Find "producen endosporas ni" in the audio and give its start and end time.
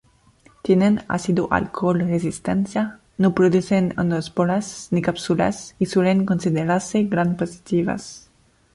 3.35-5.03